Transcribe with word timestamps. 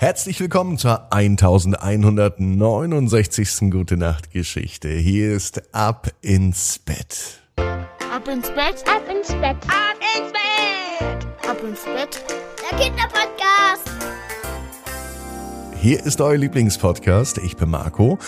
Herzlich 0.00 0.38
willkommen 0.38 0.78
zur 0.78 1.12
1169. 1.12 3.68
Gute 3.68 3.96
Nacht 3.96 4.30
Geschichte. 4.30 4.90
Hier 4.90 5.32
ist 5.32 5.74
Ab 5.74 6.12
ins 6.20 6.78
Bett. 6.78 7.40
Ab 7.56 8.28
ins 8.28 8.48
Bett, 8.50 8.84
ab 8.86 9.02
ins 9.10 9.26
Bett, 9.26 9.56
ab 9.66 9.96
ins 10.16 10.30
Bett, 10.30 11.26
ab 11.50 11.60
ins 11.64 11.82
Bett. 11.82 12.24
Der 12.70 12.78
Kinderpodcast. 12.78 13.90
Hier 15.80 16.06
ist 16.06 16.20
euer 16.20 16.36
Lieblingspodcast. 16.36 17.38
Ich 17.38 17.56
bin 17.56 17.70
Marco. 17.70 18.20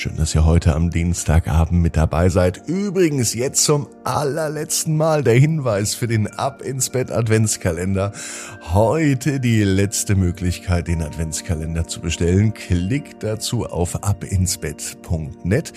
Schön, 0.00 0.14
dass 0.14 0.32
ihr 0.32 0.44
heute 0.44 0.76
am 0.76 0.90
Dienstagabend 0.90 1.82
mit 1.82 1.96
dabei 1.96 2.28
seid. 2.28 2.68
Übrigens 2.68 3.34
jetzt 3.34 3.64
zum 3.64 3.88
allerletzten 4.04 4.96
Mal 4.96 5.24
der 5.24 5.34
Hinweis 5.34 5.96
für 5.96 6.06
den 6.06 6.28
Ab 6.28 6.62
ins 6.62 6.90
Bett 6.90 7.10
Adventskalender. 7.10 8.12
Heute 8.72 9.40
die 9.40 9.64
letzte 9.64 10.14
Möglichkeit, 10.14 10.86
den 10.86 11.02
Adventskalender 11.02 11.88
zu 11.88 12.00
bestellen. 12.00 12.54
Klickt 12.54 13.24
dazu 13.24 13.66
auf 13.66 14.04
abinsbett.net. 14.04 15.72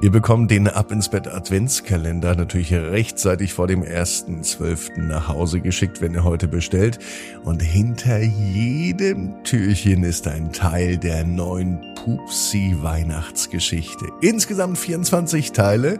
Ihr 0.00 0.10
bekommt 0.10 0.50
den 0.50 0.68
Ab 0.68 0.90
ins 0.90 1.10
Bett 1.10 1.28
Adventskalender 1.28 2.34
natürlich 2.34 2.72
rechtzeitig 2.72 3.52
vor 3.52 3.66
dem 3.66 3.82
1.12. 3.82 5.02
nach 5.02 5.28
Hause 5.28 5.60
geschickt, 5.60 6.00
wenn 6.00 6.14
ihr 6.14 6.24
heute 6.24 6.48
bestellt. 6.48 6.98
Und 7.44 7.60
hinter 7.60 8.22
jedem 8.22 9.44
Türchen 9.44 10.02
ist 10.02 10.28
ein 10.28 10.50
Teil 10.50 10.96
der 10.96 11.24
neuen 11.24 11.78
Pupsi 11.94 12.74
Weihnachtsgeschichte. 12.80 13.65
Geschichte. 13.66 14.06
Insgesamt 14.20 14.78
24 14.78 15.50
Teile. 15.50 15.98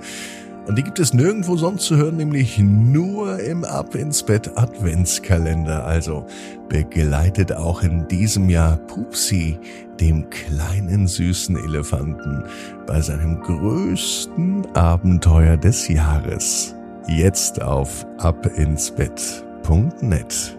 Und 0.68 0.78
die 0.78 0.84
gibt 0.84 1.00
es 1.00 1.12
nirgendwo 1.12 1.56
sonst 1.56 1.84
zu 1.84 1.96
hören, 1.96 2.16
nämlich 2.16 2.58
nur 2.58 3.40
im 3.40 3.64
Ab 3.64 3.96
ins 3.96 4.22
Bett 4.22 4.56
Adventskalender. 4.56 5.84
Also 5.84 6.26
begleitet 6.68 7.52
auch 7.52 7.82
in 7.82 8.06
diesem 8.06 8.48
Jahr 8.50 8.76
Pupsi, 8.76 9.58
dem 9.98 10.30
kleinen 10.30 11.08
süßen 11.08 11.56
Elefanten, 11.56 12.44
bei 12.86 13.00
seinem 13.00 13.40
größten 13.40 14.76
Abenteuer 14.76 15.56
des 15.56 15.88
Jahres. 15.88 16.76
Jetzt 17.08 17.62
auf 17.62 18.06
abinsbett.net. 18.18 20.56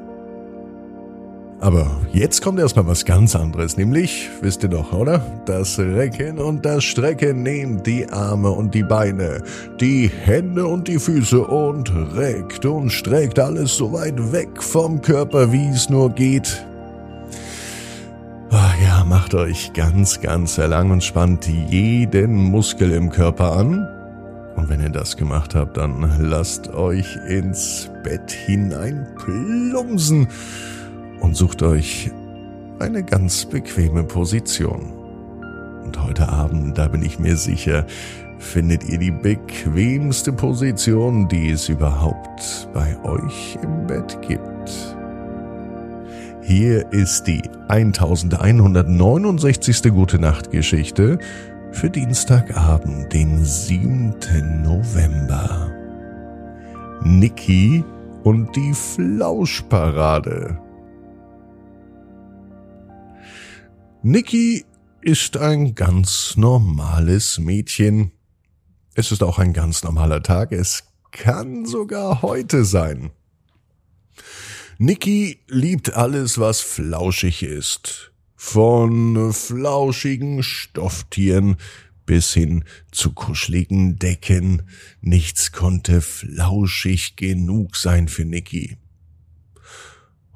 Aber 1.60 1.90
jetzt 2.14 2.44
kommt 2.44 2.60
erstmal 2.60 2.86
was 2.86 3.04
ganz 3.04 3.36
anderes, 3.36 3.78
nämlich, 3.78 4.30
wisst 4.42 4.62
ihr 4.62 4.70
doch, 4.70 4.94
oder? 4.94 5.22
Das 5.48 5.80
Recken 5.80 6.38
und 6.38 6.64
das 6.64 6.84
Strecken 6.84 7.42
nehmt 7.42 7.88
die 7.88 8.08
Arme 8.08 8.52
und 8.52 8.76
die 8.76 8.84
Beine, 8.84 9.42
die 9.80 10.08
Hände 10.08 10.68
und 10.68 10.88
die 10.88 11.00
Füße 11.00 11.42
und 11.42 11.92
reckt 12.16 12.64
und 12.66 12.92
streckt 12.92 13.40
alles 13.40 13.76
so 13.76 13.92
weit 13.92 14.32
weg 14.32 14.62
vom 14.62 15.02
Körper, 15.02 15.52
wie 15.52 15.68
es 15.70 15.90
nur 15.90 16.12
geht. 16.12 16.64
Ach 18.52 18.76
ja, 18.82 19.04
macht 19.04 19.34
euch 19.34 19.74
ganz, 19.74 20.22
ganz 20.22 20.58
lang 20.58 20.92
und 20.92 21.04
spannt 21.04 21.48
jeden 21.48 22.36
Muskel 22.36 22.92
im 22.92 23.10
Körper 23.10 23.54
an. 23.54 23.88
Und 24.56 24.70
wenn 24.70 24.82
ihr 24.82 24.90
das 24.90 25.18
gemacht 25.18 25.56
habt, 25.56 25.78
dann 25.78 26.10
lasst 26.20 26.68
euch 26.74 27.18
ins 27.28 27.90
Bett 28.04 28.32
hinein 28.32 29.08
plumpsen 29.16 30.28
und 31.22 31.36
sucht 31.36 31.64
euch 31.64 32.12
eine 32.80 33.04
ganz 33.04 33.46
bequeme 33.46 34.04
Position. 34.04 34.94
Und 35.84 36.04
heute 36.04 36.30
Abend, 36.30 36.78
da 36.78 36.88
bin 36.88 37.04
ich 37.04 37.20
mir 37.20 37.36
sicher, 37.38 37.86
findet 38.40 38.90
ihr 38.90 38.98
die 38.98 39.12
bequemste 39.12 40.34
Position, 40.34 41.28
die 41.28 41.50
es 41.50 41.70
überhaupt 41.70 42.68
bei 42.74 42.98
euch 43.04 43.60
im 43.62 43.86
Bett 43.88 44.20
gibt. 44.22 44.96
Hier 46.42 46.92
ist 46.94 47.28
die 47.28 47.42
1169. 47.68 49.92
Gute 49.92 50.20
Nacht 50.20 50.52
Geschichte 50.52 51.20
für 51.72 51.90
Dienstagabend, 51.90 53.12
den 53.12 53.44
7. 53.44 54.14
November. 54.64 55.70
Niki 57.04 57.84
und 58.24 58.56
die 58.56 58.74
Flauschparade. 58.74 60.58
Niki 64.04 64.64
ist 65.02 65.38
ein 65.38 65.74
ganz 65.74 66.38
normales 66.38 67.40
Mädchen. 67.40 68.12
Es 68.94 69.12
ist 69.12 69.24
auch 69.24 69.40
ein 69.40 69.54
ganz 69.54 69.84
normaler 69.84 70.22
Tag. 70.22 70.52
Es 70.52 70.84
kann 71.12 71.66
sogar 71.66 72.22
heute 72.22 72.64
sein. 72.64 73.10
Niki 74.78 75.40
liebt 75.48 75.96
alles, 75.96 76.40
was 76.40 76.62
flauschig 76.62 77.42
ist. 77.42 78.12
Von 78.36 79.34
flauschigen 79.34 80.44
Stofftieren 80.44 81.58
bis 82.06 82.34
hin 82.34 82.66
zu 82.92 83.14
kuscheligen 83.14 83.98
Decken. 83.98 84.62
Nichts 85.02 85.52
konnte 85.52 86.02
flauschig 86.02 87.16
genug 87.16 87.76
sein 87.76 88.08
für 88.08 88.26
Niki. 88.26 88.78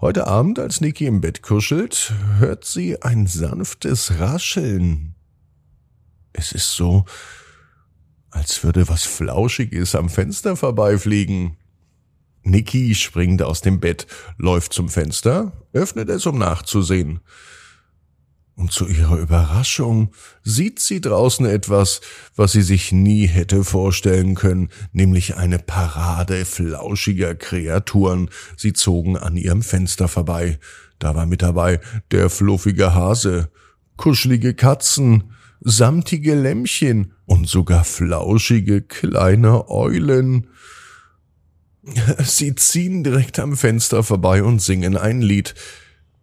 Heute 0.02 0.26
Abend, 0.26 0.58
als 0.58 0.82
Niki 0.82 1.06
im 1.06 1.22
Bett 1.22 1.44
kuschelt, 1.44 2.12
hört 2.40 2.66
sie 2.66 3.00
ein 3.04 3.28
sanftes 3.28 4.20
Rascheln. 4.20 5.14
Es 6.34 6.54
ist 6.54 6.74
so, 6.74 7.06
als 8.32 8.64
würde 8.64 8.90
was 8.90 9.04
Flauschiges 9.04 9.94
am 9.94 10.10
Fenster 10.10 10.56
vorbeifliegen. 10.56 11.56
Niki 12.42 12.96
springt 12.96 13.44
aus 13.44 13.62
dem 13.62 13.80
Bett, 13.80 14.08
läuft 14.40 14.74
zum 14.74 14.90
Fenster, 14.90 15.52
öffnet 15.72 16.10
es, 16.10 16.26
um 16.26 16.40
nachzusehen. 16.40 17.20
Und 18.56 18.72
zu 18.72 18.88
ihrer 18.88 19.18
Überraschung 19.18 20.12
sieht 20.44 20.80
sie 20.80 21.02
draußen 21.02 21.46
etwas, 21.46 22.02
was 22.36 22.52
sie 22.52 22.62
sich 22.62 22.92
nie 22.92 23.26
hätte 23.26 23.64
vorstellen 23.64 24.36
können, 24.36 24.70
nämlich 24.92 25.36
eine 25.36 25.58
Parade 25.58 26.46
flauschiger 26.46 27.34
Kreaturen. 27.34 28.30
Sie 28.58 28.74
zogen 28.74 29.18
an 29.18 29.38
ihrem 29.38 29.64
Fenster 29.64 30.08
vorbei. 30.08 30.60
Da 31.00 31.16
war 31.16 31.26
mit 31.26 31.42
dabei 31.42 31.80
der 32.12 32.30
fluffige 32.30 32.94
Hase, 32.94 33.50
kuschelige 33.98 34.54
Katzen, 34.54 35.32
samtige 35.62 36.36
Lämmchen 36.36 37.14
und 37.26 37.48
sogar 37.48 37.84
flauschige 37.84 38.82
kleine 38.82 39.70
Eulen. 39.70 40.48
Sie 42.24 42.56
ziehen 42.56 43.04
direkt 43.04 43.40
am 43.40 43.56
Fenster 43.56 44.04
vorbei 44.04 44.44
und 44.44 44.62
singen 44.62 44.98
ein 44.98 45.22
Lied. 45.22 45.56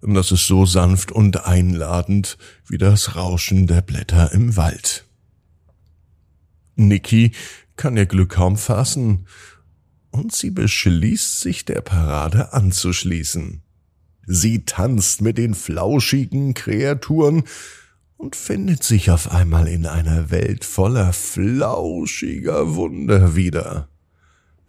Das 0.01 0.31
ist 0.31 0.47
so 0.47 0.65
sanft 0.65 1.11
und 1.11 1.47
einladend 1.47 2.39
wie 2.67 2.79
das 2.79 3.17
Rauschen 3.17 3.67
der 3.67 3.83
Blätter 3.83 4.33
im 4.33 4.57
Wald. 4.57 5.07
Niki 6.77 7.33
kann 7.77 7.97
ihr 7.97 8.07
Glück 8.07 8.31
kaum 8.31 8.57
fassen, 8.57 9.27
und 10.11 10.33
sie 10.33 10.51
beschließt 10.51 11.41
sich 11.41 11.65
der 11.65 11.81
Parade 11.81 12.53
anzuschließen. 12.53 13.63
Sie 14.27 14.65
tanzt 14.65 15.21
mit 15.21 15.39
den 15.39 15.55
flauschigen 15.55 16.55
Kreaturen 16.55 17.45
und 18.17 18.37
findet 18.37 18.83
sich 18.83 19.11
auf 19.11 19.31
einmal 19.31 19.69
in 19.69 19.87
einer 19.87 20.31
Welt 20.31 20.65
voller 20.65 21.13
flauschiger 21.13 22.75
Wunder 22.75 23.37
wieder. 23.37 23.89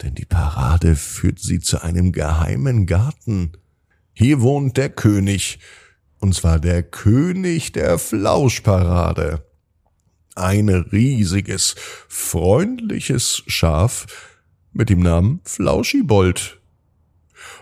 Denn 0.01 0.15
die 0.15 0.25
Parade 0.25 0.95
führt 0.95 1.39
sie 1.39 1.59
zu 1.59 1.81
einem 1.81 2.11
geheimen 2.11 2.85
Garten, 2.85 3.53
hier 4.19 4.41
wohnt 4.41 4.75
der 4.75 4.89
König, 4.89 5.59
und 6.19 6.35
zwar 6.35 6.59
der 6.59 6.83
König 6.83 7.71
der 7.71 7.97
Flauschparade. 7.97 9.45
Ein 10.35 10.67
riesiges, 10.67 11.75
freundliches 12.09 13.43
Schaf 13.47 14.07
mit 14.73 14.89
dem 14.89 14.99
Namen 14.99 15.39
Flauschibold. 15.45 16.59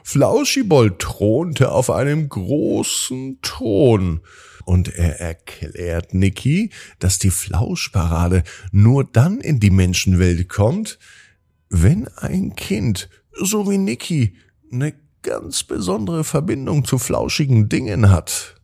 Flauschibold 0.03 0.97
thronte 0.97 1.71
auf 1.71 1.91
einem 1.91 2.27
großen 2.27 3.37
Thron, 3.43 4.21
und 4.65 4.89
er 4.95 5.19
erklärt 5.19 6.15
Niki, 6.15 6.71
dass 6.97 7.19
die 7.19 7.29
Flauschparade 7.29 8.43
nur 8.71 9.03
dann 9.03 9.41
in 9.41 9.59
die 9.59 9.69
Menschenwelt 9.69 10.49
kommt, 10.49 10.97
wenn 11.69 12.07
ein 12.15 12.55
Kind, 12.55 13.09
so 13.31 13.69
wie 13.69 13.77
Niki, 13.77 14.35
eine 14.71 14.93
ganz 15.27 15.63
besondere 15.63 16.23
Verbindung 16.23 16.85
zu 16.85 16.97
flauschigen 16.97 17.67
Dingen 17.67 18.09
hat. 18.09 18.55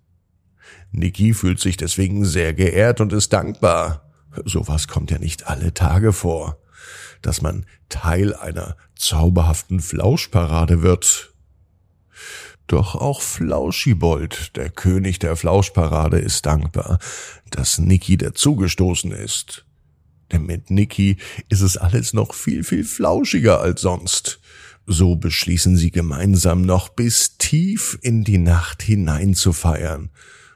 Niki 0.93 1.33
fühlt 1.33 1.59
sich 1.59 1.75
deswegen 1.75 2.23
sehr 2.23 2.53
geehrt 2.53 3.01
und 3.01 3.11
ist 3.11 3.33
dankbar. 3.33 4.13
Sowas 4.45 4.87
kommt 4.87 5.11
ja 5.11 5.19
nicht 5.19 5.47
alle 5.47 5.73
Tage 5.73 6.13
vor, 6.13 6.57
dass 7.21 7.41
man 7.41 7.65
Teil 7.89 8.33
einer 8.33 8.77
zauberhaften 8.95 9.81
Flauschparade 9.81 10.81
wird. 10.81 11.33
Doch 12.67 12.95
auch 12.95 13.21
Flauschibold, 13.21 14.55
der 14.55 14.69
König 14.69 15.19
der 15.19 15.35
Flauschparade, 15.35 16.17
ist 16.17 16.45
dankbar, 16.45 16.97
dass 17.49 17.77
Niki 17.77 18.15
dazugestoßen 18.15 19.11
ist. 19.11 19.65
Denn 20.31 20.45
mit 20.45 20.71
Niki 20.71 21.17
ist 21.49 21.59
es 21.59 21.75
alles 21.75 22.13
noch 22.13 22.33
viel, 22.33 22.63
viel 22.63 22.85
flauschiger 22.85 23.59
als 23.59 23.81
sonst. 23.81 24.39
So 24.85 25.15
beschließen 25.15 25.77
sie 25.77 25.91
gemeinsam 25.91 26.61
noch 26.61 26.89
bis 26.89 27.37
tief 27.37 27.97
in 28.01 28.23
die 28.23 28.37
Nacht 28.37 28.83
hinein 28.83 29.33
zu 29.33 29.53
feiern. 29.53 30.09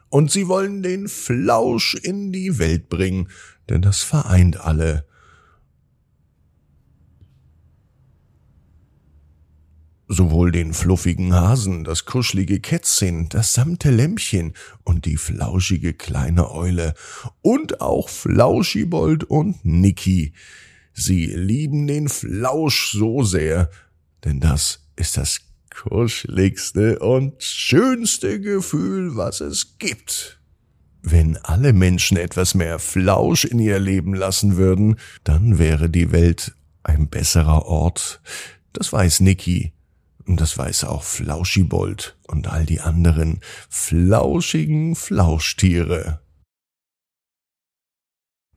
Und 0.10 0.32
sie 0.32 0.48
wollen 0.48 0.84
den 0.84 1.08
Flausch 1.08 1.96
in 1.96 2.32
die 2.32 2.60
Welt 2.60 2.90
bringen, 2.90 3.30
denn 3.70 3.82
das 3.82 4.04
vereint 4.04 4.60
alle. 4.60 5.06
Sowohl 10.10 10.54
den 10.54 10.74
fluffigen 10.74 11.34
Hasen, 11.34 11.84
das 11.84 12.06
kuschelige 12.06 12.62
Kätzchen, 12.62 13.28
das 13.28 13.54
samte 13.54 13.92
Lämpchen 13.92 14.54
und 14.86 15.06
die 15.06 15.18
flauschige 15.18 15.94
kleine 15.94 16.50
Eule 16.52 16.94
und 17.42 17.82
auch 17.82 18.08
Flauschibold 18.08 19.26
und 19.26 19.66
Niki. 19.66 20.34
Sie 20.94 21.26
lieben 21.26 21.88
den 21.88 22.08
Flausch 22.08 22.92
so 22.94 23.24
sehr, 23.24 23.70
denn 24.24 24.40
das 24.40 24.88
ist 24.96 25.18
das 25.18 25.40
kuscheligste 25.69 27.00
und 27.00 27.42
schönste 27.42 28.40
Gefühl, 28.40 29.16
was 29.16 29.42
es 29.42 29.78
gibt. 29.78 30.40
Wenn 31.04 31.38
alle 31.38 31.74
Menschen 31.74 32.18
etwas 32.18 32.56
mehr 32.56 32.80
Flausch 32.80 33.46
in 33.46 33.60
ihr 33.60 33.80
Leben 33.80 34.14
lassen 34.14 34.58
würden, 34.58 34.98
dann 35.24 35.58
wäre 35.60 35.90
die 35.90 36.12
Welt 36.12 36.56
ein 36.84 37.08
besserer 37.08 37.66
Ort. 37.66 38.22
Das 38.74 38.92
weiß 38.92 39.22
Niki 39.22 39.74
und 40.25 40.42
das 40.42 40.58
weiß 40.58 40.84
auch 40.86 41.04
Flauschibold 41.04 42.18
und 42.28 42.48
all 42.48 42.66
die 42.66 42.81
anderen 42.81 43.40
flauschigen 43.69 44.96
Flauschtiere. 44.96 46.19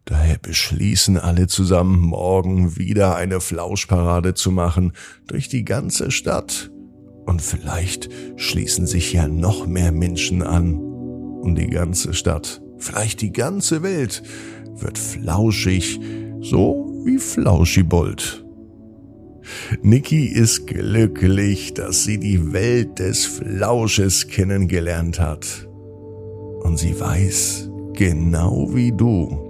Daher 0.05 0.39
beschließen 0.39 1.19
alle 1.19 1.47
zusammen, 1.47 2.01
morgen 2.01 2.77
wieder 2.77 3.17
eine 3.17 3.41
Flauschparade 3.41 4.35
zu 4.35 4.51
machen 4.51 4.93
durch 5.27 5.49
die 5.49 5.65
ganze 5.65 6.11
Stadt. 6.11 6.71
Und 7.27 7.43
vielleicht 7.43 8.09
schließen 8.37 8.87
sich 8.87 9.13
ja 9.13 9.29
noch 9.29 9.67
mehr 9.67 9.93
Menschen 9.93 10.43
an. 10.43 10.75
Und 10.75 11.57
die 11.57 11.69
ganze 11.69 12.13
Stadt, 12.13 12.61
vielleicht 12.79 13.21
die 13.21 13.33
ganze 13.33 13.83
Welt, 13.83 14.23
wird 14.75 14.99
flauschig, 14.99 16.01
so 16.41 17.03
wie 17.05 17.19
Flauschibold. 17.19 18.45
Niki 19.83 20.27
ist 20.27 20.67
glücklich, 20.67 21.75
dass 21.75 22.05
sie 22.05 22.19
die 22.19 22.53
Welt 22.53 22.99
des 22.99 23.27
Flausches 23.27 24.29
kennengelernt 24.29 25.19
hat. 25.19 25.69
Und 26.63 26.79
sie 26.79 26.99
weiß, 26.99 27.71
genau 27.95 28.75
wie 28.75 28.93
du, 28.93 29.50